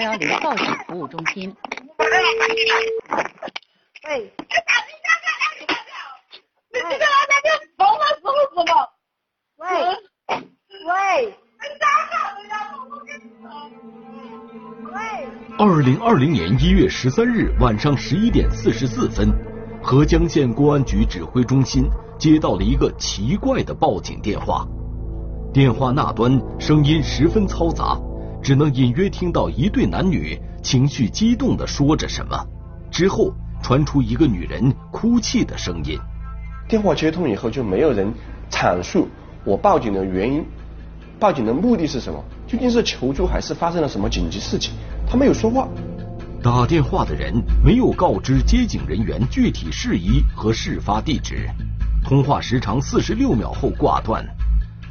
[0.00, 1.54] 幺幺零报警服务中心。
[1.98, 2.08] 喂。
[6.72, 8.72] 你今天晚上你疯了是不是嘛？
[9.58, 9.66] 喂。
[10.86, 10.88] 喂。
[10.88, 11.36] 喂。
[15.58, 19.30] 二零二零年一月十三日晚上十一点四十四分，
[19.82, 21.84] 合江县公安局指挥中心
[22.18, 24.66] 接到了一个奇怪的报警电话。
[25.52, 28.00] 电话那端声音十分嘈杂，
[28.42, 32.36] 只能隐约听到一对男女情绪激动的说着什么，
[32.90, 35.98] 之后传出一个女人哭泣的声音。
[36.68, 38.12] 电话接通以后，就没有人
[38.50, 39.08] 阐述
[39.44, 40.44] 我报警的原因，
[41.18, 42.22] 报警的目的是什么？
[42.46, 44.72] 究竟是求助还是发生了什么紧急事情？
[45.06, 45.68] 他没有说话。
[46.42, 51.46] 打电话的人没有告知接警人员具体事宜和事发地址，
[52.02, 54.24] 通话时长四十六秒后挂断。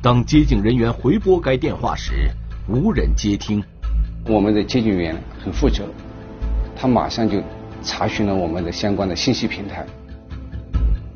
[0.02, 2.30] 当接警人员回拨该电话时，
[2.70, 3.64] 无人接听。
[4.28, 5.86] 我们的接警员很负责，
[6.76, 7.42] 他马上就
[7.82, 9.84] 查询了我们的相关的信息平台。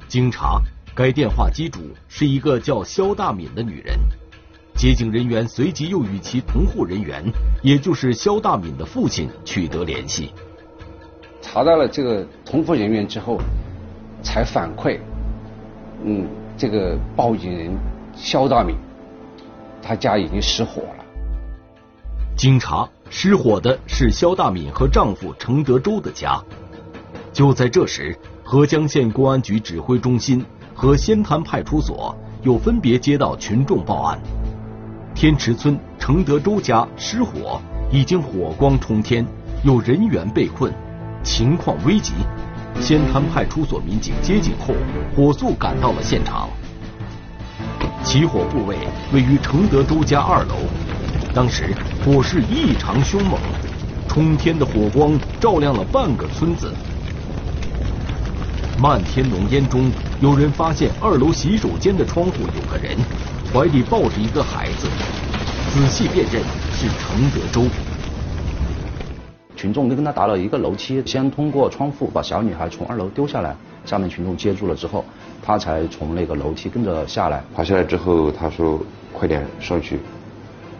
[0.07, 0.59] 经查，
[0.95, 3.95] 该电话机主是一个叫肖大敏的女人。
[4.75, 7.23] 接警人员随即又与其同户人员，
[7.61, 10.31] 也就是肖大敏的父亲取得联系。
[11.39, 13.39] 查到了这个同户人员之后，
[14.23, 14.97] 才反馈，
[16.03, 17.71] 嗯，这个报警人。
[18.15, 18.75] 肖大敏，
[19.81, 21.02] 他家已经失火了。
[22.35, 26.41] 经查，失火的是肖大敏和丈夫程德洲的家。
[27.31, 34.19] 就在这时，合江县公安局指挥中心和仙潭派出所又分别接到群众报案：
[35.15, 37.61] 天池村程德洲家失火，
[37.91, 39.25] 已经火光冲天，
[39.63, 40.73] 有人员被困，
[41.23, 42.13] 情况危急。
[42.81, 44.73] 仙潭派出所民警接警后，
[45.15, 46.49] 火速赶到了现场。
[48.03, 48.77] 起火部位
[49.13, 50.55] 位于程德洲家二楼，
[51.33, 51.73] 当时
[52.05, 53.39] 火势异常凶猛，
[54.07, 56.71] 冲天的火光照亮了半个村子。
[58.79, 59.89] 漫天浓烟中，
[60.21, 62.95] 有人发现二楼洗手间的窗户有个人，
[63.51, 64.87] 怀里抱着一个孩子，
[65.73, 67.65] 仔细辨认是程德洲。
[69.55, 73.55] 群众就跟他打了一个楼梯，先通过窗户把小女孩从二楼丢下来，
[73.85, 75.03] 下面群众接住了之后。
[75.41, 78.79] 他才从那个楼梯跟着下来，爬下来之后，他说
[79.11, 79.99] ：“快点上去。”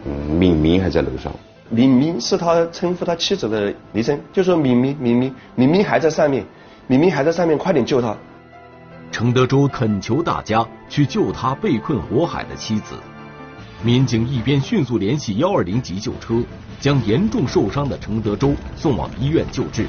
[0.05, 1.31] 嗯，敏敏还在楼上。
[1.69, 6.45] 敏敏是他称呼他妻子的昵称，就说敏敏敏敏敏敏还在上面，
[6.87, 8.15] 敏敏还在上面，快点救他。
[9.11, 12.95] 程德洲恳求大家去救他被困火海的妻子。
[13.81, 16.41] 民警一边迅速联系幺二零急救车，
[16.79, 19.85] 将严重受伤的程德洲送往医院救治，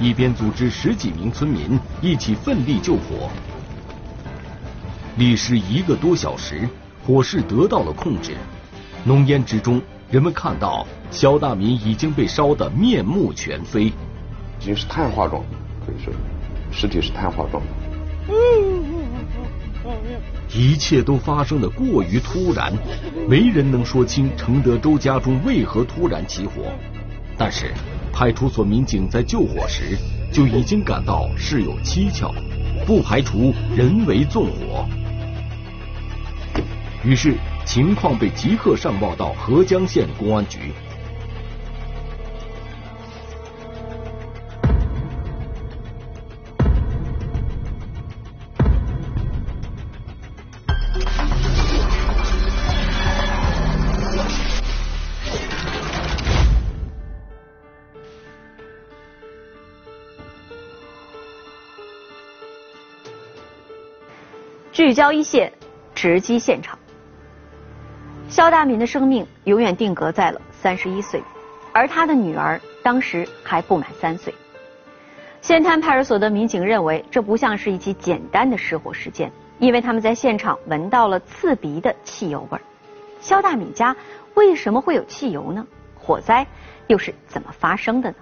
[0.00, 3.28] 一边组织十几名村民一起奋力救火。
[5.16, 6.68] 历时一个多小时，
[7.06, 8.32] 火势得到了控制。
[9.04, 9.80] 浓烟之中，
[10.10, 13.92] 人们看到肖大民已经被烧得面目全非，已
[14.60, 15.42] 经是碳化状，
[15.84, 16.12] 可以说
[16.72, 17.62] 尸体是碳化状。
[20.52, 22.72] 一切都发生的过于突然，
[23.28, 26.62] 没人能说清程德周家中为何突然起火。
[27.38, 27.72] 但是，
[28.12, 29.96] 派出所民警在救火时
[30.32, 32.34] 就已经感到事有蹊跷，
[32.86, 34.88] 不排除人为纵火。
[37.04, 37.34] 于是，
[37.66, 40.72] 情况被即刻上报到合江县公安局。
[64.72, 65.52] 聚焦一线，
[65.94, 66.78] 直击现场。
[68.28, 71.22] 肖大民的生命永远定格在了三十一岁，
[71.72, 74.34] 而他的女儿当时还不满三岁。
[75.40, 79.30] 仙滩派出所的民警认为，这不像是一起简单的失火事件，
[79.60, 82.58] 因为他们在现场闻到了刺鼻的汽油味。
[83.20, 83.96] 肖大敏家
[84.34, 85.64] 为什么会有汽油呢？
[85.94, 86.44] 火灾
[86.88, 88.16] 又是怎么发生的呢？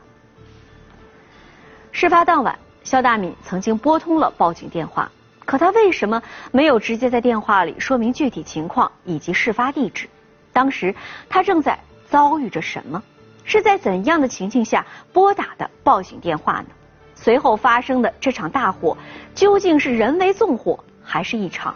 [1.92, 5.10] 事发当晚，肖大敏曾经拨通了报警电话。
[5.44, 10.08] 可他为什么没有直接在电话里说明具体情况以及事发地址？
[10.52, 10.94] 当时
[11.28, 13.02] 他正在遭遇着什么？
[13.44, 16.66] 是在怎样的情境下拨打的报警电话呢？
[17.14, 18.96] 随后发生的这场大火
[19.34, 21.74] 究竟是人为纵火还是一场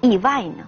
[0.00, 0.64] 意外呢？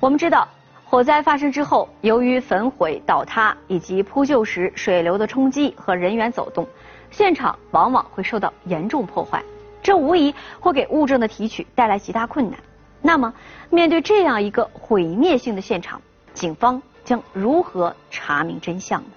[0.00, 0.48] 我们知道，
[0.84, 6.66] 火灾发生之后，由于焚毁、倒塌以及扑救时水流的冲击和人员走动，
[7.10, 9.42] 现场往往会受到严重破坏。
[9.88, 12.60] 这无疑会给物证的提取带来极大困难。
[13.00, 13.32] 那么，
[13.70, 16.02] 面对这样一个毁灭性的现场，
[16.34, 19.08] 警方将如何查明真相呢？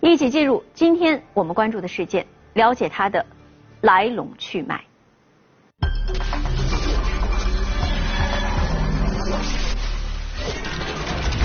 [0.00, 3.26] 一起进入今天我们关注的事件，了解它的
[3.82, 4.82] 来龙去脉。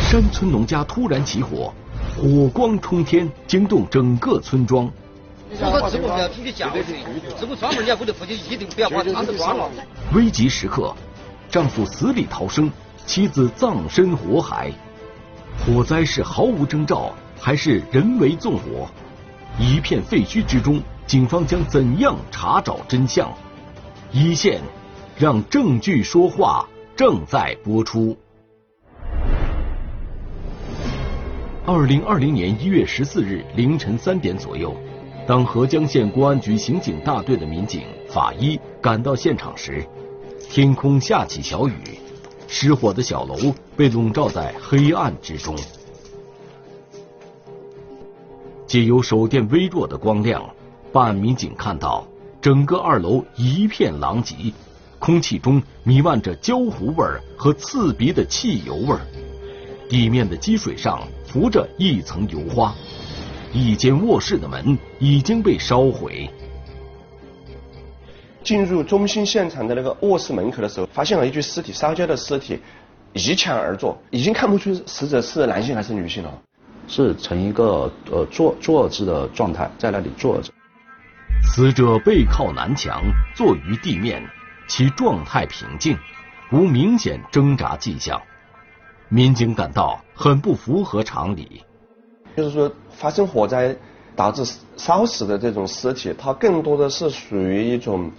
[0.10, 1.74] 山村农家突然起火，
[2.16, 4.90] 火光冲天，惊动整个村庄。
[5.50, 6.84] 如果直播不要听你教训，
[7.40, 9.68] 直播专门你要屋里父亲一定不要把汤子关了。
[10.14, 10.96] 危急时刻，
[11.50, 12.72] 丈夫死里逃生，
[13.06, 14.72] 妻子葬身火海。
[15.66, 18.88] 火灾是毫无征兆，还是人为纵火？
[19.58, 23.32] 一片废墟之中，警方将怎样查找真相？
[24.12, 24.62] 一线，
[25.18, 28.16] 让证据说话，正在播出。
[31.66, 34.76] 二零二零年一月十四日凌晨三点左右，
[35.30, 39.86] 当合江县公安局刑警大队的民警法医赶到现场时，
[40.50, 42.00] 天空下起小雨，
[42.48, 43.36] 失火的小楼
[43.78, 45.56] 被笼罩在黑暗之中。
[48.66, 50.44] 借由手电微弱的光亮，
[50.92, 52.08] 办案民警看到
[52.42, 54.36] 整个二楼一片狼藉，
[54.98, 57.06] 空气中弥漫着焦糊味
[57.38, 58.98] 和刺鼻的汽油味
[59.88, 61.00] 地面的积水上。
[61.32, 62.74] 浮着一层油花，
[63.52, 66.30] 一间卧室的门已经被烧毁。
[68.44, 72.60] 进入中心现场的那个卧室门口的时候，发现了一具尸体，烧焦的尸体
[73.14, 76.42] 一墙而坐，已经看不出死者是男性还是女性了。
[76.88, 80.52] 是呈一个呃坐坐姿的状态，在那里坐着。
[81.54, 83.02] 死者背靠南墙，
[83.36, 84.24] 坐于地面，
[84.68, 85.98] 其状态平静，
[86.52, 88.20] 无明显挣扎迹象。
[89.10, 91.64] 民警感到很不符合常理，
[92.36, 93.76] 就是说发生火灾
[94.16, 94.44] 导致
[94.78, 98.12] 烧死的这种尸体，它更多的是属于一种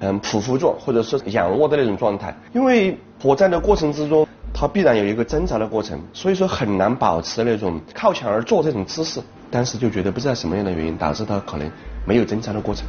[0.00, 9.20] 嗯匍匐坐或者是仰卧的那种状态，因为火灾的过程之中，它必然有一个挣扎的过程，所以说很难保持那种靠墙而坐这种姿势。
[9.50, 11.70] 当时就觉得不知道什么样的原因导致他可能
[12.04, 12.84] 没有挣扎的过程。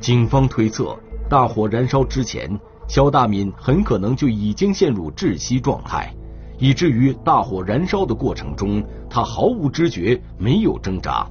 [0.00, 0.96] 警方推测，
[1.28, 2.48] 大火燃烧之前。
[2.88, 6.10] 肖大敏很可能就已经陷入窒息状态，
[6.56, 11.26] 以至于大火燃烧的过程中，他毫无知觉，没有挣扎。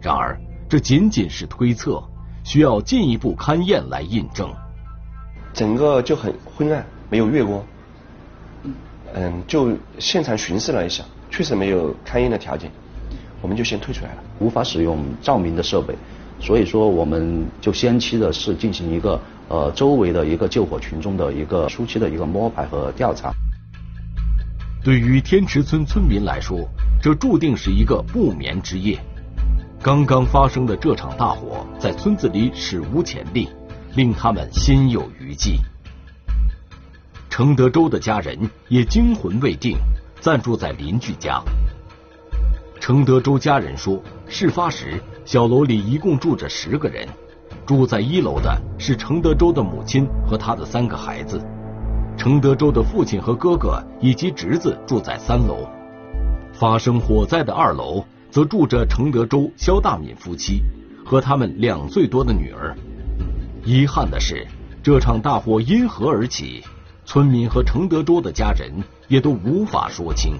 [0.00, 0.38] 然而，
[0.68, 2.02] 这仅仅是推测，
[2.44, 4.50] 需要进一步勘验来印证。
[5.52, 7.62] 整个就很昏暗，没有月光。
[9.14, 12.70] 嗯，就现场巡视了一下，确实没有勘验的条件，
[13.42, 14.22] 我们就先退出来了。
[14.38, 15.94] 无法使用照明的设备，
[16.38, 19.20] 所以说我们就先期的是进行一个。
[19.50, 23.32] 呃，周围的一个救火群众的一个初期的一个摸排和调查。
[24.82, 26.66] 对于天池村村民来说，
[27.02, 28.98] 这注定是一个不眠之夜。
[29.82, 33.50] 刚刚发生的这场大火，在村子里史无前例，
[33.94, 35.58] 令他们心有余悸。
[37.28, 38.38] 程德洲的家人
[38.68, 39.76] 也惊魂未定，
[40.18, 41.42] 暂住在邻居家。
[42.80, 47.06] 程德洲家人说，事发时小楼里一共住着十个人。
[47.66, 51.38] 住在一楼的是程德洲的母亲和他的三个孩子，
[52.20, 55.66] 程德洲的父亲和哥哥以及侄子住在三楼。
[56.52, 60.60] 发生火灾的二楼则住着程德洲、肖大敏夫妻
[61.02, 62.76] 和他们两岁多的女儿。
[63.64, 64.46] 遗憾的是，
[64.82, 66.62] 这场大火因何而起，
[67.06, 68.70] 村民和程德洲的家人
[69.08, 70.34] 也都无法说清。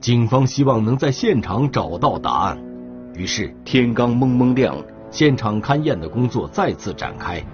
[0.00, 2.56] 警方希望能在现场找到答案。
[3.16, 4.76] 于是天刚蒙蒙亮，
[5.10, 7.44] 现场勘验的工作再次展开。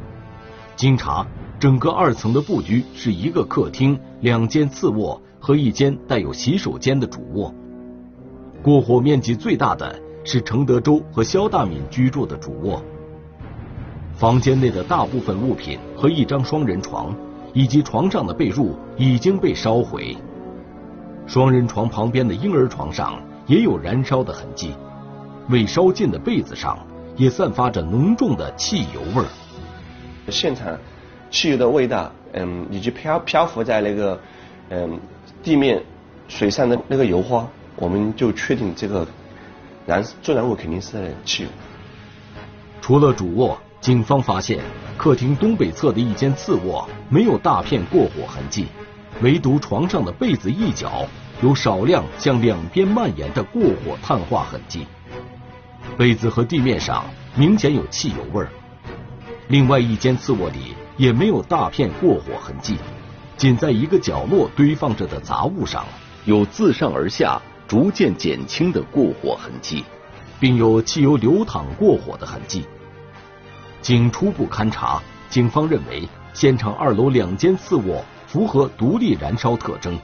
[0.83, 1.25] 经查，
[1.61, 7.55] 整个二层的布局是一个客厅、两间次卧和一间带有洗手间的主卧。
[8.65, 12.83] 过火面积最大的是程德洲和肖大敏居住的主卧。
[14.17, 17.15] 房间内的大部分物品和一张双人床，
[17.53, 20.17] 以及床上的被褥已经被烧毁。
[21.29, 24.75] 双人床旁边的婴儿床上也有燃烧的痕迹。
[25.49, 26.77] 未烧尽的被子上
[27.17, 29.29] 也散发着浓重的汽油味儿。
[30.29, 30.79] 现场
[31.31, 34.21] 汽油的味道，嗯，以及漂漂浮在那个
[34.71, 35.01] 嗯
[35.43, 35.83] 地面
[36.29, 39.07] 水上的那个油花，我们就确定这个
[39.87, 41.49] 燃助燃物肯定是汽油。
[42.81, 44.61] 除了主卧，警方发现
[44.97, 48.67] 客厅东北侧的一间次卧没有大片过火痕迹，
[49.21, 51.07] 唯独床上的被子一角
[51.43, 54.87] 有少量向两边蔓延的过火碳化痕迹。
[55.99, 58.49] 被子和地面上明显有汽油味儿，
[59.49, 62.77] 另外一间次卧里也没有大片过火痕迹，
[63.37, 65.85] 仅在一个角落堆放着的杂物上
[66.25, 69.85] 有自上而下逐渐减轻的过火痕迹，
[70.39, 72.65] 并有汽油流淌过火的痕迹。
[73.81, 79.99] 经初步勘查，警方认为现场二楼两间次卧符合独立燃烧特征，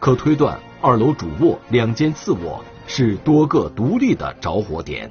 [0.00, 5.10] 可推断二楼主卧两间次卧是多个独立的着火点。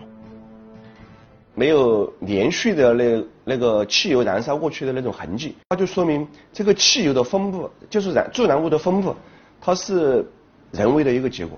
[1.60, 9.16] 没有连续的那那个汽油燃烧过去的那种痕迹，那就说明这个汽油的分布就是燃助燃物的分布，
[9.60, 10.24] 它是
[10.72, 11.58] 人为的一个结果。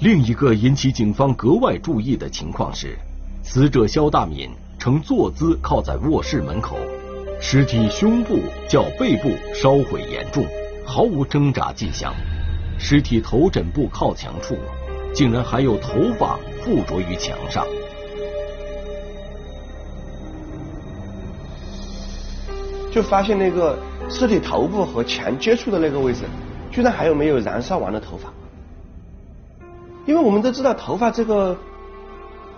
[0.00, 2.98] 另一个引起警方格外注意的情况是，
[3.44, 6.76] 死者肖大敏呈坐姿靠在卧室门口，
[7.40, 10.44] 尸体胸部较背部烧毁严重，
[10.84, 12.12] 毫无挣扎迹象。
[12.76, 14.56] 尸体头枕部靠墙处，
[15.14, 17.64] 竟然还有头发附着于墙上。
[22.94, 23.76] 就发现那个
[24.08, 26.22] 尸体头部和墙接触的那个位置，
[26.70, 28.32] 居然还有没有燃烧完的头发。
[30.06, 31.58] 因为我们都知道头发这个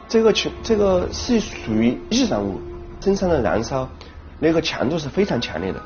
[0.06, 2.60] 这个情这个是属于易燃物，
[3.00, 3.88] 身上的燃烧
[4.38, 5.80] 那个强度是非常强烈的。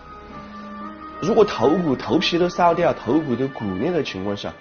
[1.21, 4.53] 如果头骨头皮都烧掉，头骨都骨裂的情况下，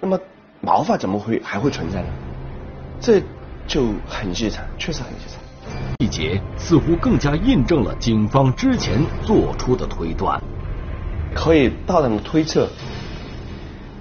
[0.00, 0.18] 那么
[0.60, 2.08] 毛发怎么会还会存在呢？
[3.00, 3.22] 这
[3.68, 5.41] 就很异常，确实很异常。
[6.02, 10.42] 细节似乎更加印证了警方之前做出的推断，
[11.32, 12.68] 可以大胆的推测，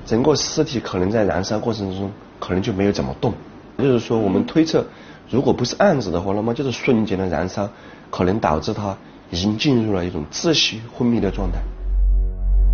[0.03, 3.31] 整个尸体可能在燃烧过程之中可能就没有怎么动，
[3.77, 4.83] 就是说我们推测，
[5.29, 7.69] 如果不是案子的话，那么就是瞬间的燃烧，
[8.09, 8.97] 可能导致他
[9.29, 11.59] 已经进入了一种窒息昏迷的状态。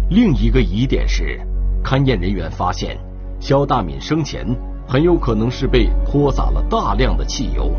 [0.09, 1.37] 另一个疑点是，
[1.83, 2.97] 勘验人员发现
[3.41, 4.47] 肖大敏生前
[4.87, 7.69] 很有可能是被泼洒了大量的汽油。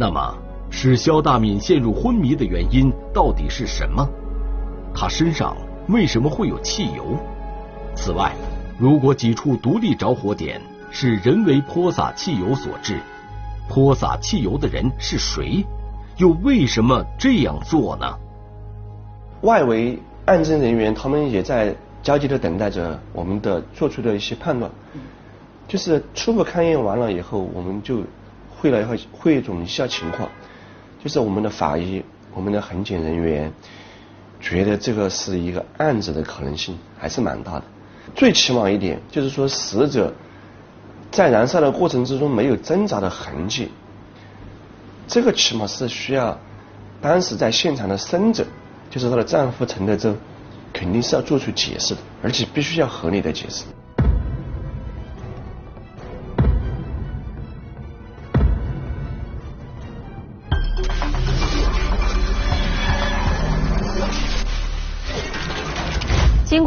[0.00, 0.34] 那么，
[0.70, 4.08] 使肖大敏陷入昏迷的原因到底是什么？
[4.94, 5.54] 他身上
[5.88, 7.18] 为什么会有汽油？
[7.94, 8.32] 此外，
[8.78, 10.58] 如果几处独立着火点
[10.90, 12.98] 是人为泼洒汽油所致，
[13.68, 15.66] 泼洒汽油的人是谁？
[16.16, 18.06] 又为什么这样做呢？
[19.42, 24.70] 外围案侦人员他们也在焦急的等待着我们的做出的一些判断。
[25.68, 28.00] 就是初步勘验完了以后，我们就。
[28.60, 30.28] 会了以后汇总一下情况，
[31.02, 33.50] 就是我们的法医、我们的痕检人员
[34.38, 37.64] 觉得这个是一个案子的可能性还是蛮大的。
[38.14, 40.12] 最起码一点就是说，死者
[41.10, 43.70] 在燃烧的过程之中没有挣扎的痕迹，
[45.08, 46.38] 这个起码是需要
[47.00, 48.44] 当时在现场的生者，
[48.90, 50.14] 就是她的丈夫陈德洲，
[50.72, 53.64] 肯定是要做出解释的，而且必须要合理的解释。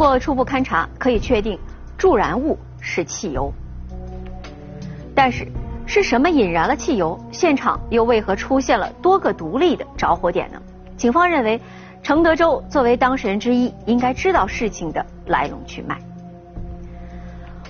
[0.04, 1.58] 过初步勘查，可以确定
[1.96, 3.50] 助燃物是汽油。
[5.14, 5.50] 但是，
[5.86, 7.18] 是什么引燃了汽油？
[7.32, 10.60] 现场又为何出现了多个独立的着火点呢？
[10.98, 11.58] 警方认为，
[12.02, 15.98] 程德洲作为当事人之一，应该知道事情的来龙去脉。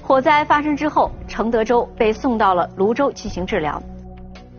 [0.02, 3.80] 火灾发生之后，程德洲被送到了泸州进行治疗。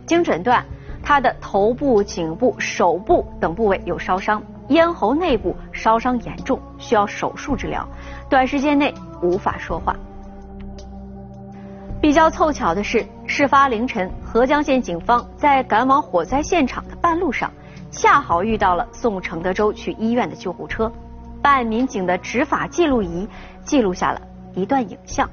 [0.06, 0.64] 经诊断，
[1.02, 4.42] 他的头部、颈部、手部等部位有烧伤。
[4.68, 7.86] 咽喉内部烧伤严重，需要手术治疗，
[8.28, 8.92] 短时间内
[9.22, 9.94] 无法说话。
[12.00, 17.50] 比较凑巧的是，事发凌晨，合江县警方在赶往火灾现场的半路上，
[17.90, 20.90] 恰好遇到了送程德洲去医院的救护车。
[21.42, 23.28] 办案民警的执法记录仪
[23.64, 24.20] 记录下了
[24.54, 25.28] 一段影像。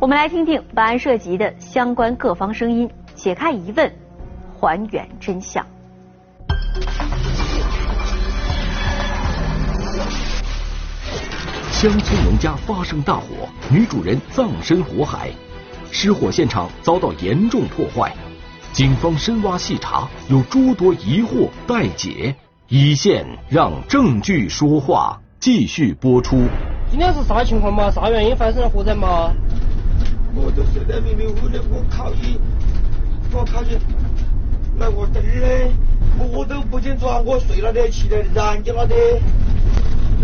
[0.00, 3.90] 我们来听听本案涉及的相关各方声音，解开疑问，
[4.60, 5.64] 还原真相。
[11.84, 15.30] 乡村农家发生大火，女主人葬身火海，
[15.90, 18.10] 失火现场遭到严重破坏。
[18.72, 22.34] 警方深挖细查，有诸多疑惑待解。
[22.68, 26.48] 一线让证据说话，继续播出。
[26.90, 27.90] 今天是啥情况嘛？
[27.90, 29.30] 啥原因发生了火灾嘛？
[30.34, 32.40] 我都睡得迷迷糊的，我靠你，
[33.30, 33.76] 我靠你，
[34.78, 35.70] 那我灯嘞，
[36.32, 37.18] 我都不清楚啊！
[37.22, 38.94] 我睡了的，起来燃起了的。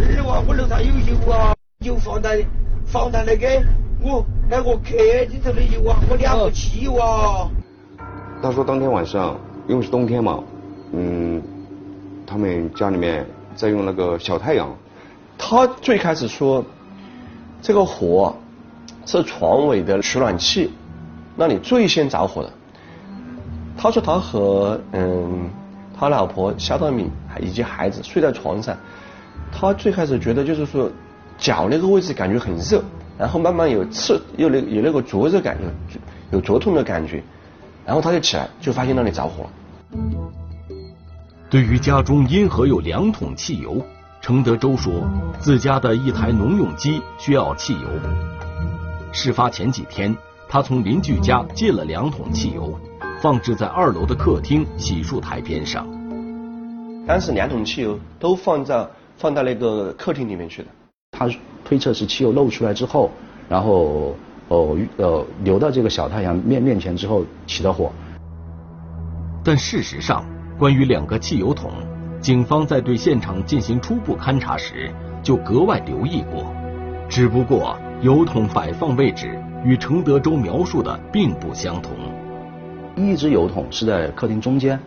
[0.01, 1.55] 二娃，我楼上有油啊，
[1.85, 2.43] 油放在
[2.87, 3.63] 放在那个
[4.03, 4.97] 我那个客
[5.29, 7.47] 里头的油啊，我两个气哇。
[8.43, 9.39] 他说当天晚上
[9.69, 10.43] 因为是冬天嘛，
[10.93, 11.43] 嗯，
[12.27, 14.75] 他们家里面在用那个小太阳。
[15.37, 16.65] 他最开始说
[17.61, 18.35] 这个火
[19.05, 20.71] 是床尾的取暖器
[21.37, 22.51] 那里最先着火的。
[23.77, 25.51] 他说他和嗯
[25.99, 28.75] 他老婆肖大敏以及孩子睡在床上。
[29.53, 30.91] 他最开始觉得就是说
[31.39, 32.83] 脚那个位置感觉很热，
[33.19, 37.23] 然后慢慢有刺，有那有那个灼热感，有有灼痛的感觉，
[37.85, 39.51] 然后他就起来，就发现那里着火了。
[41.51, 43.85] 对于家中因何有两桶汽油，
[44.21, 44.93] 程德周说
[45.41, 47.89] 自家的一台农用机需要汽油。
[49.13, 50.17] 事发前几天，
[50.49, 52.79] 他从邻居家借了两桶汽油，
[53.21, 55.85] 放置在二楼的客厅洗漱台边上。
[57.07, 58.87] 当时两桶汽油都放在
[59.21, 60.69] 放到那个客厅里面去的。
[61.13, 61.29] 他
[61.63, 63.11] 推测是汽油漏出来之后，
[63.51, 64.15] 然后
[64.49, 67.93] 哦呃流到这个小太阳面面前之后起的火。
[69.45, 70.25] 但事实上，
[70.59, 71.71] 关于两个汽油桶，
[72.23, 74.91] 警方在对现场进行初步勘查时
[75.23, 76.51] 就格外留意过。
[77.07, 81.93] 只不过油桶摆放位置与程德州描述的并不相同。
[82.97, 84.81] 一只油桶是在客厅中间，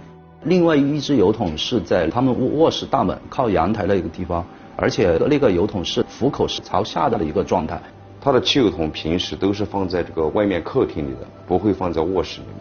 [0.45, 4.45] 另外一只油桶是在他们卧室大门靠阳台的一个地方，
[4.75, 7.81] 而且那个油桶是虎口是朝下的一个状态。
[8.19, 12.57] 他的汽油桶平时都是放在这个外面客厅里的，不会放在卧室里面，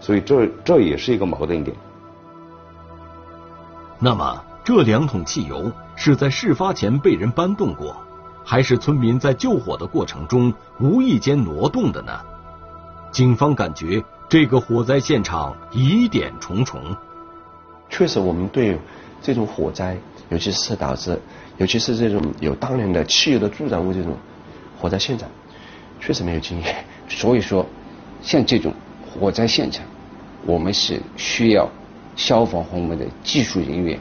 [0.00, 1.76] 所以这这也是一个矛盾点。
[3.98, 7.96] 那么这两桶汽油是在事发前被人搬动过，
[8.44, 12.12] 还是村民在救火的过程中无意间挪动的呢？
[13.10, 16.80] 警方感觉这个火灾现场疑点重重。
[17.88, 18.78] 确实，我们对
[19.22, 19.96] 这种火灾，
[20.30, 21.20] 尤其是导致，
[21.58, 24.16] 尤其是这种有大量的汽油的助燃物这种
[24.80, 25.28] 火灾现场，
[26.00, 26.84] 确实没有经验。
[27.08, 27.64] 所以说，
[28.22, 28.72] 像这种
[29.06, 29.84] 火灾现场，
[30.46, 31.68] 我们是需要
[32.16, 34.00] 消防和我们的技术人员，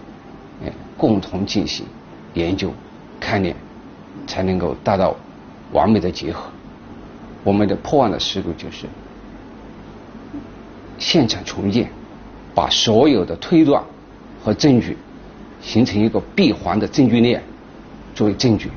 [0.62, 1.86] 嗯，共同进行
[2.34, 2.74] 研究、
[3.22, 3.56] 勘验，
[4.26, 5.16] 才能够达到
[5.74, 6.50] 完美的结合。
[7.44, 8.88] 我们的破案的思路就是
[10.98, 11.90] 现场重建，
[12.54, 13.84] 把所有的推断
[14.44, 14.98] 和证据
[15.62, 17.42] 形成一个闭环的证据链，
[18.14, 18.70] 作为证据。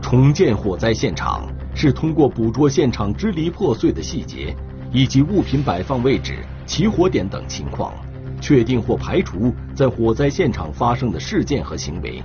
[0.00, 4.54] 重建火灾现场是通过捕捉现场支离破碎的细节，
[4.92, 7.92] 以及物品摆放位置、起火点等情况，
[8.40, 12.22] 确定或排除在火灾现场发生的事件和行为，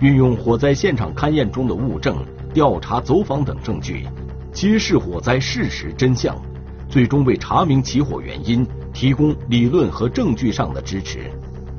[0.00, 2.16] 运用火灾现场勘验中的物证、
[2.54, 4.06] 调查走访等证据，
[4.52, 6.34] 揭示火灾事实真相，
[6.88, 11.30] 最终为查明起火原因提供理论和证据上的支持。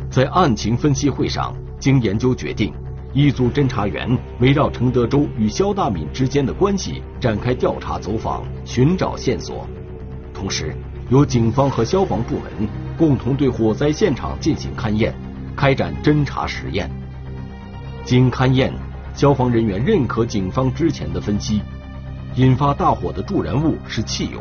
[0.10, 2.74] 在案情分析会上，经研究决定。
[3.12, 9.67] 一组侦查员围绕程德洲与肖大敏之间的关系展开调查走访，寻找线索。
[10.32, 10.76] 同时，
[11.10, 15.12] 由警方和消防部门共同对火灾现场进行勘验，
[15.56, 16.88] 开展侦查实验。
[18.04, 18.72] 经勘验，
[19.15, 21.62] 消防人员认可警方之前的分析，
[22.36, 24.39] 引发大火的助燃物是汽油。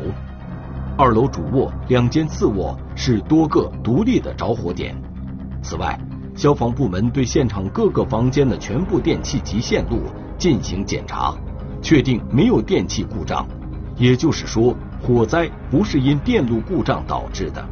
[1.01, 4.93] 二楼主卧、两间次卧是多个独立的着火点。
[5.63, 5.97] 此外，
[6.35, 10.01] 消防部门对现场各个房间的全部电器及线路
[10.37, 11.33] 进行检查，
[11.81, 13.47] 确定没有电器故障，
[13.95, 17.65] 也就是说，火灾不是因电路故障导致的。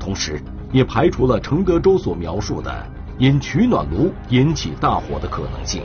[0.00, 2.72] 同时，也排除了程德洲所描述的
[3.18, 5.82] 因取暖炉引起大火的可能性。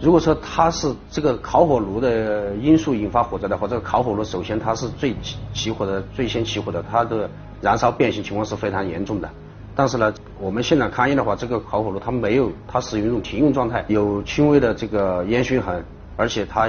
[0.00, 7.28] 如果说它是这个烤火炉的因素引发火灾的话，这个烤火炉首先它是最起起火的、最先起火的，它的
[7.60, 9.28] 燃烧变形情况是非常严重的。
[9.74, 15.84] 但是呢，我们现场勘验的话，这个烤火炉它没有，它属于一种停用状态，有轻微的这个烟熏痕，
[16.16, 16.68] 而且它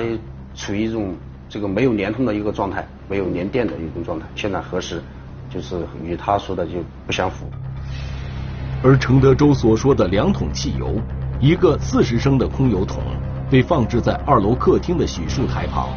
[0.56, 1.16] 处于一种
[1.48, 4.26] 这个没有连通的一个状态，没有连电的一种状态。
[4.36, 5.02] 现场核实，
[5.52, 6.74] 就是与他说的就
[7.06, 7.46] 不相符。
[8.84, 11.00] 而程德洲所说的两桶汽油，
[11.42, 13.02] 一个四十升的空油桶，
[13.50, 15.88] 被放置在二楼客厅的洗漱台旁，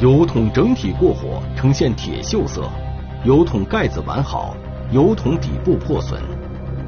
[0.00, 2.68] 油桶整体过火，呈现铁锈色，
[3.24, 4.56] 油桶盖子完好。
[4.90, 6.20] 油桶底部破损，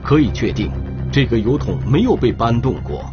[0.02, 0.72] 可以确定
[1.12, 3.04] 这个油桶没有被搬动过，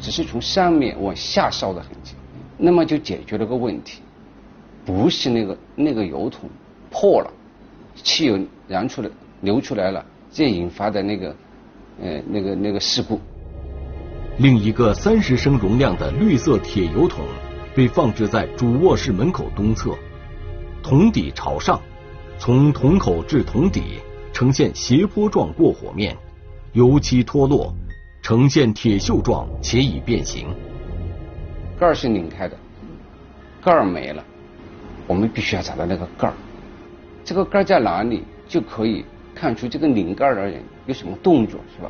[0.00, 2.14] 只是从上面往下烧的痕迹，
[2.56, 4.02] 那么就解决了个问题，
[4.84, 6.48] 不是那个那个油桶
[6.90, 7.30] 破了，
[7.96, 9.08] 汽油燃出来
[9.40, 11.34] 流出来了，这引发的那个
[12.00, 13.20] 呃那个那个事故。
[14.38, 17.24] 另一个三十升容量的绿色铁油桶
[17.74, 19.96] 被放置在主卧室门口东侧，
[20.82, 21.80] 桶底朝上。
[22.38, 23.98] 从桶口至桶底
[24.32, 26.16] 呈现斜坡状过火面，
[26.72, 27.74] 油漆脱落，
[28.22, 30.46] 呈现铁锈状且已变形。
[31.80, 32.56] 盖儿是拧开的，
[33.60, 34.22] 盖儿没了，
[35.08, 36.34] 我们必须要找到那个盖儿。
[37.24, 39.04] 这个盖儿在哪里，就可以
[39.38, 41.88] 看出这个拧盖儿的人有什么动作，是吧？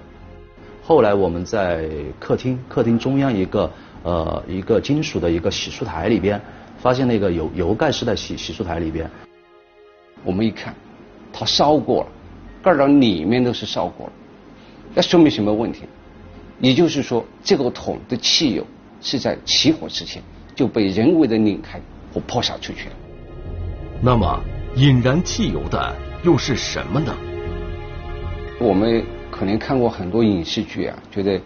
[0.82, 1.88] 后来我们在
[2.20, 3.70] 客厅，客厅中央一个
[4.02, 6.38] 呃一个金属的一个洗漱台里边，
[6.78, 9.10] 发现那个油油盖是在洗洗漱台里边。
[10.24, 10.74] 我们一看，
[11.32, 12.08] 它烧过了，
[12.62, 14.12] 盖儿里面都是烧过了，
[14.94, 15.84] 那说明什么问题？
[16.60, 18.66] 也就是说，这个桶的汽油
[19.00, 20.22] 是在起火之前
[20.54, 21.80] 就被人为的拧开
[22.12, 22.94] 或抛洒出去了。
[24.02, 24.38] 那么，
[24.74, 27.16] 引燃汽油的又是什么呢？
[28.58, 31.40] 我们可能看过很多影视剧啊，觉得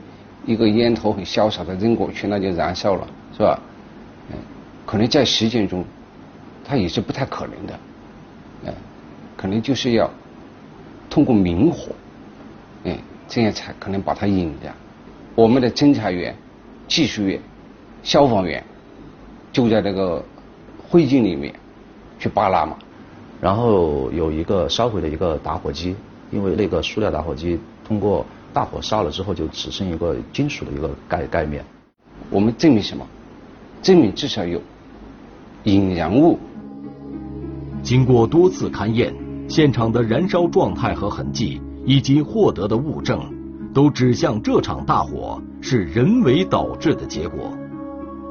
[0.47, 3.61] 一个烟头很潇洒的扔过去，那就燃烧了，是吧？
[4.31, 4.37] 嗯，
[4.87, 5.85] 可能在实践中，
[6.65, 7.79] 它也是不太可能的，
[8.65, 8.75] 嗯，
[9.37, 10.11] 可能就是要
[11.11, 11.93] 通过明火，
[12.85, 12.97] 嗯，
[13.29, 14.75] 这样才可能把它引燃。
[15.35, 16.35] 我们的侦查员、
[16.89, 17.39] 技术员、
[18.03, 18.63] 消防员
[19.53, 20.25] 就在那个
[20.89, 21.55] 灰烬里面
[22.19, 22.77] 去扒拉嘛。
[23.41, 25.97] 然后有一个烧毁的一个打火机，
[26.33, 31.65] 因为那个塑料打火机通过大火烧了之后，就只剩一个金属的一个盖盖面。
[32.31, 33.07] 我们证明什么？
[33.83, 34.61] 证明至少有
[35.65, 36.39] 引燃物。
[37.83, 39.13] 经过多次勘验，
[39.49, 43.21] 现场的燃烧状态和痕迹，以及获得的物证，
[43.75, 47.53] 都指向这场大火是人为导致的结果。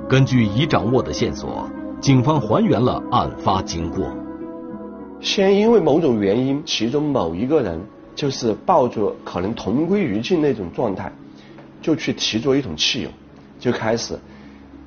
[0.07, 4.09] 根据已掌握的线索，警方还原了案发经过。
[5.21, 7.79] 先因为某种原因，其中某一个人
[8.15, 11.11] 就是抱着可能同归于尽那种状态，
[11.81, 13.09] 就去提着一桶汽油，
[13.59, 14.17] 就开始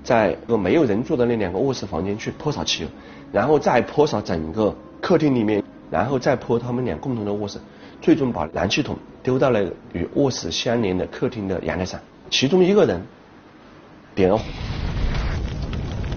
[0.03, 2.89] 在个没有人住的那两个卧室房间去泼洒汽油，
[3.33, 7.59] 然后再泼洒整个客厅里面，然后再泼他们俩共同的卧室，
[8.03, 12.01] 最终把燃气桶丢到了与卧室相连的客厅的阳台上。
[12.29, 13.01] 其中一个人
[14.17, 14.43] 点了火。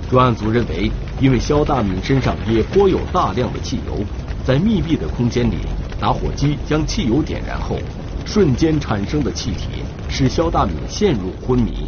[0.10, 3.98] 专案组认为，因为肖大敏身上也颇有大量的汽油，
[4.46, 5.58] 在密闭的空间里，
[6.00, 7.78] 打火机将汽油点燃后，
[8.24, 11.88] 瞬间产生的气体使肖大敏陷入昏迷，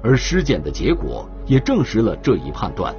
[0.00, 2.94] 而尸检的结果也证实了这一判断。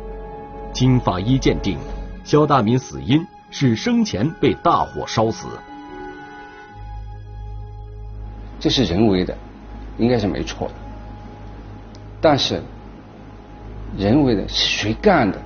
[0.73, 1.77] 经法医鉴定，
[2.25, 5.47] 肖大敏死因是生前被大火烧死。
[8.59, 9.37] 这是人为的，
[9.97, 10.73] 应该是没错的，
[12.19, 12.61] 但是。
[13.95, 15.39] 人为的是谁干的？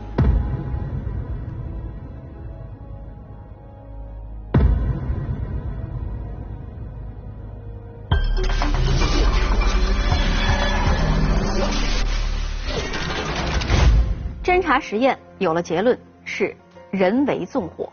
[14.80, 16.56] 实验有了结论，是
[16.92, 17.92] 人为纵火。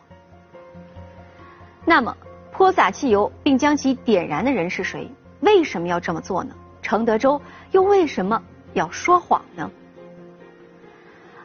[1.85, 2.17] 那么，
[2.51, 5.11] 泼洒汽油并将其点燃的人是谁？
[5.41, 6.55] 为什么要这么做呢？
[6.81, 7.41] 程德周
[7.73, 8.43] 又为什么
[8.73, 9.71] 要说谎呢？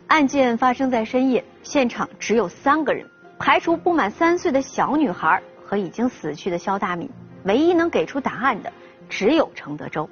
[0.08, 3.06] 案件发生在深夜，现场只有三个人，
[3.38, 7.10] 排除不满三岁的小女孩和已经死去的肖大敏，
[7.44, 8.72] 唯一能给出答案的
[9.08, 10.10] 只有程德周。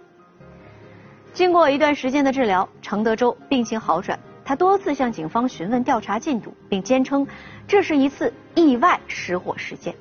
[1.33, 7.27] 经过一段时间的治疗，程德周病情好转，他多次向警方询问调查进度，并坚称
[7.67, 9.93] 这是一次意外失火事件。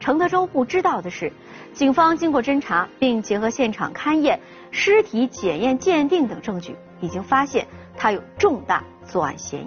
[0.00, 1.32] 程德周不知道的是，
[1.72, 4.40] 警方经过侦查，并结合现场勘验、
[4.72, 7.64] 尸体检验鉴定等证据，已经发现
[7.96, 8.82] 他有重大。
[9.06, 9.66] 作案嫌疑。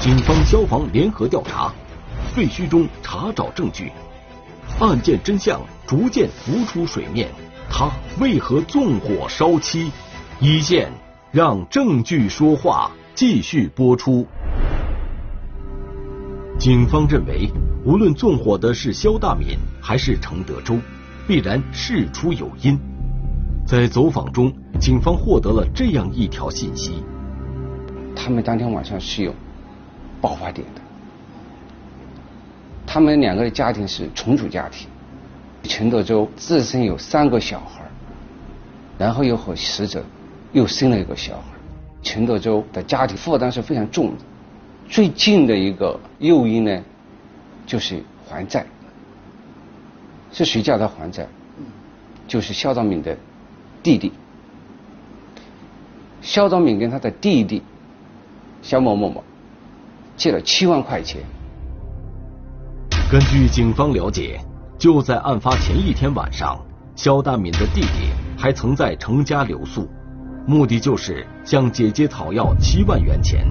[0.00, 1.72] 警方、消防联合调查，
[2.34, 3.92] 废墟中查找证据，
[4.80, 7.28] 案件真相逐渐浮出水面。
[7.70, 9.90] 他为何纵火烧妻？
[10.40, 10.90] 一线
[11.30, 14.26] 让证据说话，继续播出。
[16.58, 17.48] 警方认为，
[17.84, 20.76] 无论纵火的是肖大敏还是程德周，
[21.26, 22.78] 必然事出有因。
[23.64, 27.04] 在走访中，警方获得了这样一条信息：
[28.16, 29.32] 他们当天晚上是有
[30.20, 30.80] 爆发点的。
[32.86, 34.88] 他们两个的家庭是重组家庭，
[35.62, 37.82] 陈德洲自身有三个小孩，
[38.98, 40.04] 然后又和死者
[40.52, 41.42] 又生了一个小孩。
[42.02, 44.24] 陈德洲的家庭负担是非常重的，
[44.88, 46.82] 最近的一个诱因呢，
[47.66, 48.64] 就是还债。
[50.32, 51.26] 是谁叫他还债？
[52.26, 53.16] 就是肖兆敏的。
[53.82, 54.12] 弟弟
[56.20, 57.62] 肖兆敏跟他的弟弟
[58.60, 59.24] 肖某某某
[60.18, 61.22] 借了七万块钱。
[63.10, 64.38] 根据警方了解，
[64.80, 66.58] 就在案发前一天晚上，
[66.96, 69.86] 肖大敏的弟弟还曾在程家留宿，
[70.46, 73.46] 目的就是向姐姐讨要七万元钱。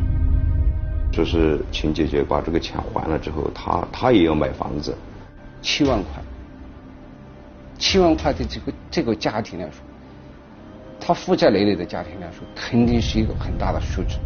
[1.11, 4.97] 就是请姐姐把这个钱还了之后，他他也要买房子。
[5.61, 6.19] 七万块，
[7.77, 9.73] 七万块对这个这个家庭来说。
[10.99, 14.17] 他负债累累的家庭来说，肯定是一个很大的数字。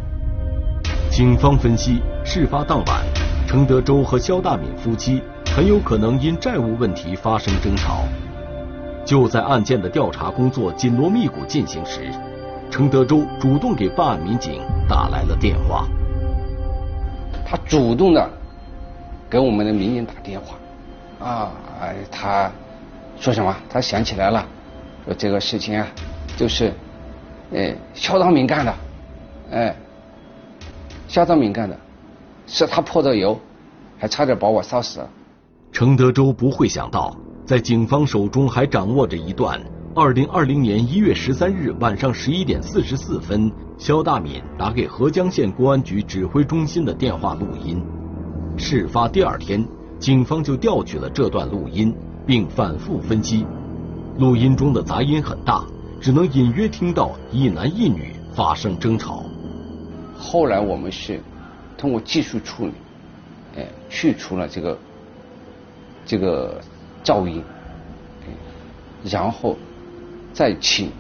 [1.12, 3.04] 警方分析，事发当晚，
[3.46, 5.22] 程德洲和肖大敏夫妻
[5.56, 8.06] 很有可能因债务问题发生争吵。
[9.06, 12.12] 就在案件的调查工作紧锣密鼓进行时，
[12.72, 15.86] 程德洲主动给办案民警打来了电话。
[17.46, 18.30] 他主动的
[19.30, 20.58] 给我们的民警打电话，
[21.24, 21.52] 啊，
[22.10, 22.52] 他
[23.20, 23.56] 说什么？
[23.70, 24.44] 他想起来了，
[25.06, 25.88] 说这个事情啊。
[26.36, 26.74] 就是，
[27.54, 28.76] 哎，肖道明干的，
[29.52, 29.76] 哎，
[31.08, 31.78] 肖大敏干的，
[32.48, 33.40] 是他泼的油，
[34.00, 35.10] 还差点把我烧死了。
[35.74, 39.60] 程德洲不会想到，在警方手中还掌握着一段
[39.96, 47.84] 二零二零年一月十三日晚上十一点四十四分，肖大敏打给合江县公安局指挥中心的电话录音。
[48.56, 51.92] 事发第二天，警方就调取了这段录音，
[52.24, 53.44] 并反复分析。
[54.20, 55.66] 录音中的杂音很大，
[56.00, 59.24] 只能隐约听到一男一女发生争吵。
[60.20, 61.20] 后来我们是
[61.76, 62.74] 通过技术处理，
[63.58, 64.78] 哎，去除了这个。
[66.06, 66.62] 这个
[67.04, 67.44] 噪音，
[69.04, 69.58] 然后
[70.34, 70.92] 再请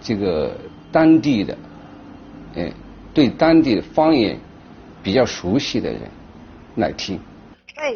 [0.00, 0.56] 这个
[0.92, 1.56] 当地的，
[2.56, 2.72] 哎，
[3.12, 4.38] 对当地的方言
[5.02, 6.10] 比较熟悉的人
[6.76, 7.20] 来听。
[7.76, 7.94] 哎。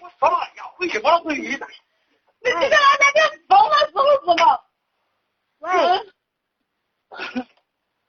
[0.00, 0.30] 我操！
[0.56, 1.42] 要回去把他回去。
[1.42, 2.68] 你这个老
[2.98, 4.58] 太你疯了是不是嘛？
[5.58, 5.68] 喂。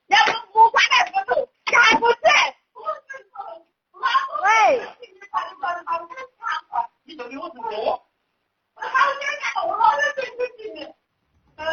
[0.07, 0.77] 要不我快
[1.11, 1.13] 点
[1.99, 2.15] 不走，
[7.05, 7.63] 你还不走？
[11.57, 11.65] 喂。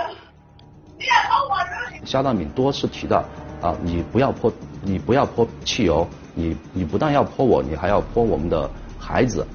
[2.05, 3.25] 肖大敏多次提到
[3.61, 9.47] 啊，你不要泼，你不要泼汽油，你你不但要泼我，你还要泼我们的孩子，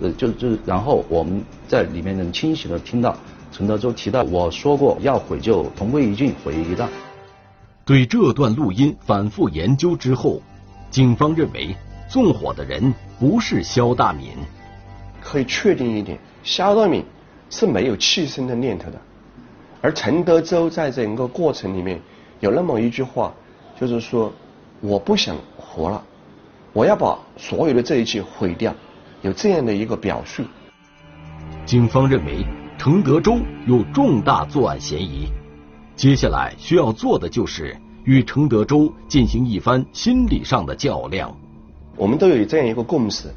[0.00, 3.16] 呃，就就然后我们在里面能清晰的听到
[3.52, 6.88] 陈德洲提到我说过要毁就同归于尽，毁于一旦。
[7.84, 10.42] 对这段录音反复研究之后，
[10.90, 11.74] 警方认为
[12.08, 12.92] 纵火的人。
[13.18, 14.28] 不是肖大敏，
[15.22, 17.02] 可以确定一点，肖大敏
[17.48, 19.00] 是没有弃身的念头的。
[19.80, 21.98] 而陈德洲在整个过程里面
[22.40, 23.32] 有那么一句话，
[23.80, 24.30] 就是说
[24.82, 26.04] 我不想活了，
[26.74, 28.74] 我要把所有的这一切毁掉，
[29.22, 30.42] 有这样的一个表述。
[31.64, 32.44] 警方认为
[32.76, 35.26] 陈德洲有重大作案嫌疑，
[35.94, 41.34] 接下来需要做的就是与陈德洲进行一番心理上的较量。
[41.96, 43.28] 我们都有这样一个共识：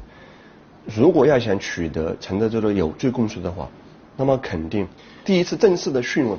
[0.84, 3.68] 如果要想取得陈德洲的有罪供述的话，
[4.16, 4.86] 那么肯定
[5.24, 6.38] 第一次正式的讯问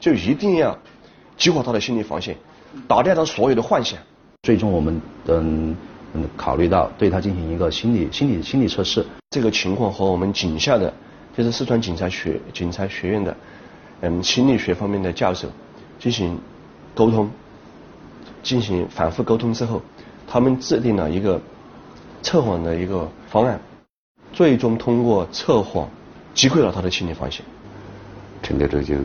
[0.00, 0.76] 就一定要
[1.36, 2.36] 激活他的心理防线，
[2.88, 3.98] 打掉他所有的幻想。
[4.42, 5.76] 最终，我们嗯
[6.14, 9.04] 嗯考虑到对他进行一个心理心理心理测试。
[9.30, 10.92] 这个情况和我们警校的，
[11.36, 13.36] 就是四川警察学警察学院的
[14.00, 15.48] 嗯心理学方面的教授
[15.98, 16.36] 进行
[16.94, 17.30] 沟通，
[18.42, 19.80] 进行反复沟通之后，
[20.26, 21.40] 他们制定了一个。
[22.22, 23.60] 测谎的一个方案，
[24.32, 25.88] 最终通过测谎
[26.34, 27.44] 击溃了他的心理防线。
[28.42, 28.96] 陈德洲就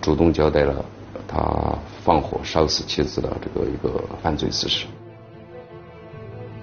[0.00, 0.84] 主动交代了
[1.28, 4.86] 他放火烧死妻子的这个一个犯罪事实。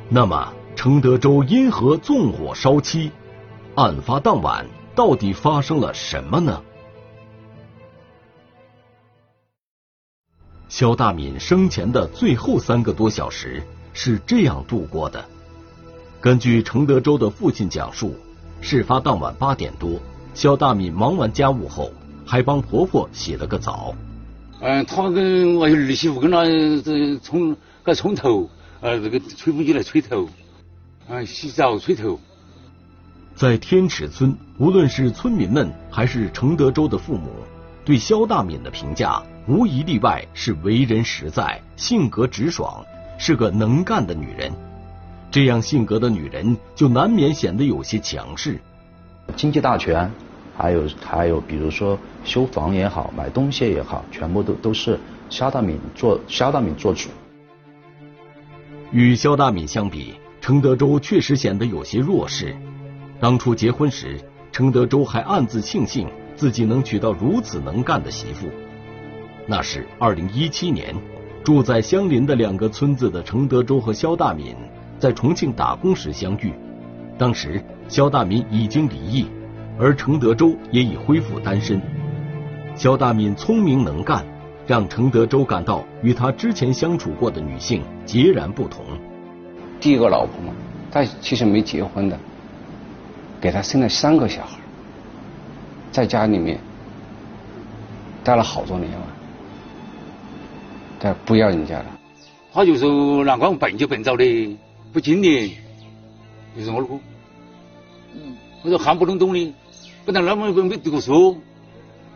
[0.09, 3.11] 那么，程德州因何纵火烧妻？
[3.75, 6.61] 案发当晚到底发生了什么呢？
[10.67, 13.63] 肖大敏生前的最后三个多小时。
[13.93, 15.23] 是这样度过的。
[16.21, 18.15] 根据程德州的父亲讲述，
[18.62, 19.99] 事发当晚八点多，
[20.34, 21.91] 肖大敏忙完家务后，
[22.25, 23.95] 还帮婆婆洗了个澡。
[24.62, 26.43] 嗯，他跟我儿媳妇跟他
[26.84, 28.49] 这冲个冲头，
[28.82, 30.28] 呃，这个吹风机来吹头，
[31.08, 32.19] 啊，洗澡吹头。
[33.34, 37.30] 在天池村，无论是村民们还是程德州的父母，
[37.86, 42.86] 对肖大敏的评价无一例外是为人实在，性格直爽。
[43.19, 44.49] 是个能干的女人，
[45.29, 48.58] 这样性格的女人就难免显得有些强势。
[49.36, 50.10] 经济大权，
[50.58, 54.97] 还有还有，比如说修房也好，买东西也好，全部都都是
[55.29, 57.10] 肖大敏做肖大敏做主。
[58.91, 62.55] 与肖大敏相比，程德洲确实显得有些弱势。
[63.19, 64.17] 当初结婚时，
[64.53, 68.47] 程德洲还暗自庆幸自己能娶到如此能干的媳妇。
[69.45, 70.95] 那是二零一七年。
[71.43, 74.56] 住在相邻的两个村子的程德洲和肖大敏
[74.99, 76.54] 在重庆打工时相遇，
[77.17, 79.25] 当时肖大敏已经离异，
[79.80, 81.82] 而程德洲也已恢复单身。
[82.75, 84.23] 肖大敏聪明能干，
[84.67, 88.86] 让程德洲感到与他之前相处过的女性截然不同。
[89.80, 90.54] 第一个老婆嘛，
[90.91, 92.19] 她其实没结婚的，
[93.39, 94.60] 给他生了三个小孩，
[95.91, 96.60] 在家里面
[98.23, 99.08] 待了好多年了。
[100.99, 101.85] 他不要人家了，
[102.51, 104.57] 他就说难怪我笨就笨着的，
[104.91, 105.55] 不经历，
[106.57, 106.88] 就是我了。
[108.13, 109.53] 嗯，我说看不懂懂的，
[110.05, 111.38] 不但那么没读过书，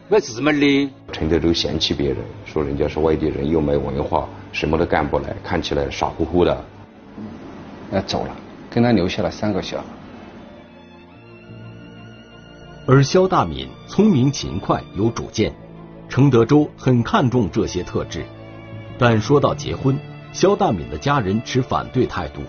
[0.10, 0.90] 没自门的。
[1.12, 6.66] 陈德洲嫌弃别人，说人家是外地人，又没文化，什么都干不来，看起来傻乎乎的。
[7.90, 8.36] 那走了，
[8.70, 9.86] 跟他留下了三个小孩。
[12.86, 15.54] 而肖大敏聪明勤快有主见，
[16.10, 18.26] 程德州很看重这些特质。
[19.06, 20.00] 但说到结婚，
[20.32, 22.40] 肖大敏的家人持反对态度，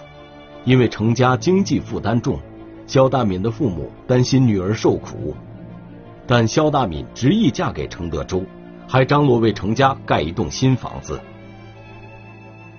[0.63, 2.39] 因为程家经济负担重，
[2.87, 5.35] 肖大敏的父母担心女儿受苦。
[6.29, 8.45] 但肖大敏执意嫁给程德周，
[8.87, 11.19] 还张罗为程家盖一栋新房子。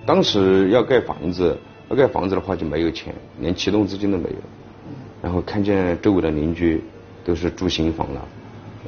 [0.06, 1.54] 当时要盖房子，
[1.90, 4.36] 要盖房子的话就没有钱，连启动资金都没有。
[5.20, 6.82] 然后看见周围的邻居
[7.26, 8.22] 都是住新房了，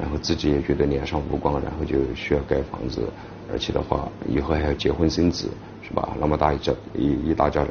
[0.00, 3.02] 然后自己也觉得脸上无光，然后就需要盖房子，
[3.50, 5.48] 而且的话以后还要结婚生子，
[5.82, 6.16] 是吧？
[6.20, 7.70] 那么大一家一一大家人，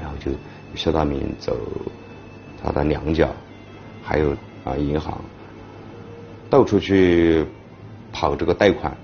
[0.00, 0.30] 然后就
[0.74, 1.56] 肖大明走
[2.62, 3.28] 他的娘家，
[4.02, 4.30] 还有
[4.64, 5.20] 啊银行，
[6.48, 7.44] 到处去
[8.12, 8.96] 跑这个贷款，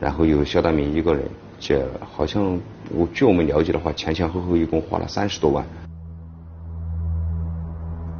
[0.00, 1.22] 然后由肖大明一个人。
[1.58, 2.58] 借好像
[2.90, 5.64] 我据我们了解的话，前前后后一共花了三十多万。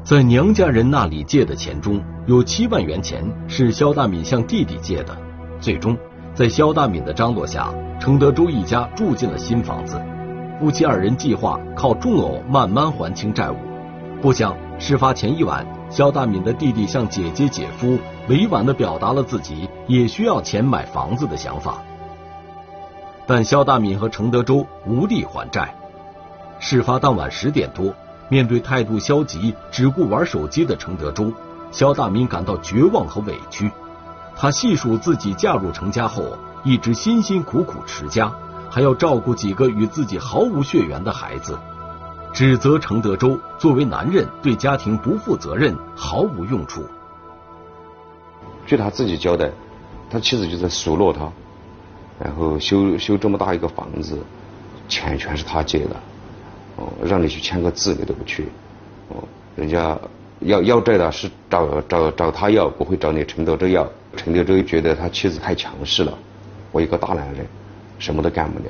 [0.04, 5.18] 在娘家人那里借的钱中有七万元钱是肖大敏向弟弟借的。
[5.60, 5.96] 最终，
[6.34, 7.68] 在肖大敏的张罗下，
[8.00, 10.00] 程德洲一家住进了新房子。
[10.58, 13.56] 夫妻二人计划靠重偶慢慢还清债务。
[14.22, 21.82] 不想事发前一晚，肖大敏的弟弟向姐姐姐夫委婉的表达了自己也需要钱买房子的想法。
[23.26, 25.74] 但肖大敏和程德洲无力还债。
[26.58, 27.92] 事发当晚十点多，
[28.30, 31.30] 面对态度消极、只顾玩手机的程德洲，
[31.72, 33.70] 肖大敏感到绝望和委屈。
[34.42, 38.32] 他细数自己嫁入程家后，一直辛辛苦苦持家，
[38.68, 41.56] 还要照顾几个与自己毫无血缘的孩子，
[42.32, 46.84] 指责程德洲作为男人对家庭不负责任，毫无用处。
[48.66, 49.48] 据他自己交代，
[50.10, 51.30] 他妻子就在数落他。
[52.18, 54.18] 然后修修这么大一个房子，
[54.88, 55.94] 钱全是他借的，
[56.74, 58.48] 哦，让你去签个字你都不去，
[59.08, 59.22] 哦，
[59.54, 59.96] 人家
[60.44, 63.88] 要要债的是找找找他要，不会找你陈德洲要。
[64.16, 66.16] 陈德洲觉得他妻子太强势了，
[66.70, 67.46] 我一个大男人，
[67.98, 68.64] 什么都干不了。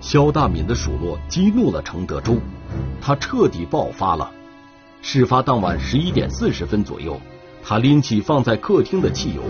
[0.00, 2.36] 肖大敏的数落激怒了程德洲，
[3.00, 4.30] 他彻底爆发了。
[5.02, 7.20] 事发当晚十一点四十分左右，
[7.62, 9.42] 他拎起放在客厅的汽油，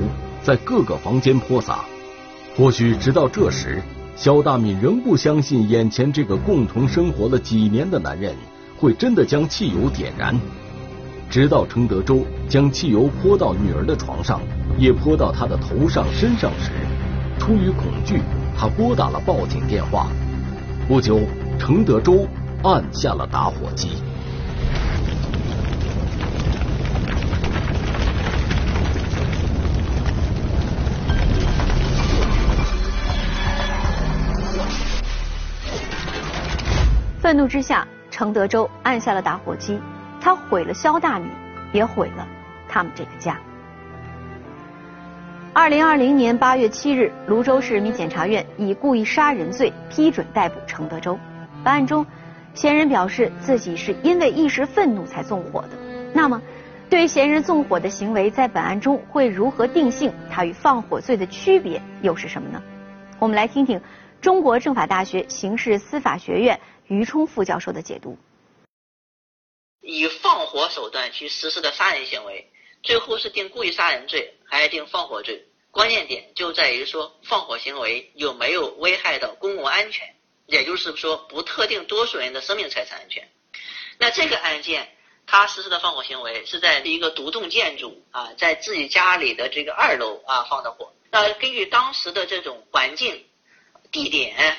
[0.42, 1.84] 在各个房间泼洒。
[2.56, 3.82] 或许直到这时，
[4.16, 8.34] 肖大敏仍不相信眼前这个共同生活了几年的男人
[8.78, 10.38] 会真的将汽油点燃。
[11.28, 14.40] 直到程德洲将汽油泼到女儿的床上，
[14.78, 16.70] 也泼到她的头上、身上时，
[17.38, 18.20] 出于恐惧，
[18.56, 20.08] 他拨打了报警电话。
[20.86, 21.20] 不久，
[21.58, 22.26] 程德洲
[22.62, 23.88] 按下了打火机。
[37.20, 37.84] 愤怒之下，
[38.16, 39.78] 程德洲按下了打火机，
[40.22, 41.28] 他毁了肖大米，
[41.70, 42.26] 也毁了
[42.66, 43.38] 他们这个家。
[45.52, 51.18] 二零二零年八月七日，泸州市人民检察院以故意杀人罪批准逮捕程德洲。
[51.62, 52.06] 本案中，
[52.54, 55.76] 嫌疑人表示自己是因为一时愤怒才纵火的。
[56.14, 56.40] 那么，
[56.88, 60.10] 对嫌疑人纵火的行为，在本案中会如何定性？
[60.30, 62.62] 它与放火罪的区别又是什么呢？
[63.18, 63.78] 我们来听听
[64.22, 66.58] 中国政法大学刑事司法学院。
[66.88, 68.16] 于冲副教授的解读：
[69.80, 72.50] 以放火手段去实施的杀人行为，
[72.82, 75.46] 最后是定故意杀人罪还是定放火罪？
[75.72, 80.14] 关键点就在于说放火行为有没有危害到公共安全，
[80.46, 83.28] 也就是说不特定多数人的生命财产安全。
[83.98, 84.88] 那这个案件，
[85.26, 90.92] 他实施的放火行为是在一个独栋建筑啊，在自己家里的这个二楼啊放的火。
[91.10, 93.26] 那根据当时的这种环境、
[93.90, 94.56] 地点。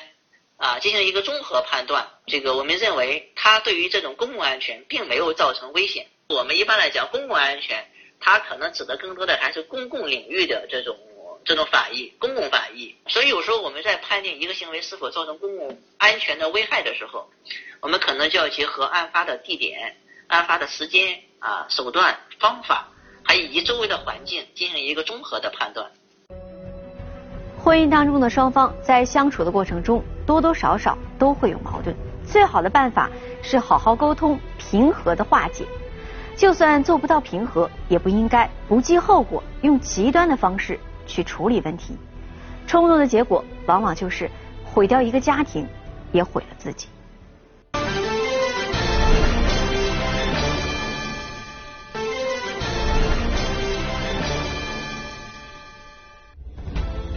[0.57, 6.07] 啊，进行一个综合判断，这个我们认为它对于这种公共安全并没有造成危险。
[6.29, 7.85] 我们一般来讲，公共安全
[8.19, 10.97] 它可能指的更多的还是公共领域的这种
[11.45, 12.95] 这种法益、公共法益。
[13.07, 17.29] 所以有时候我们在判定一个行为是否造成公共安全的危害的时候，
[17.79, 19.95] 我们可能就要结合案发的地点、
[20.27, 22.89] 案发的时间啊、手段、方法，
[23.23, 25.91] 还以及周围的环境进行一个综合的判断。
[27.63, 31.95] 婚姻当中的双方在相处的过程中，多多少少都会有矛盾。
[32.23, 33.09] 最好的办法
[33.41, 35.65] 是好好沟通，平和的化解。
[36.35, 41.97] 就算做不到平和，也不应该不计后果，用极端的方式去处理问题。
[42.67, 44.29] 冲动的结果，往往就是
[44.63, 45.65] 毁掉一个家庭，
[46.11, 46.87] 也毁了自己。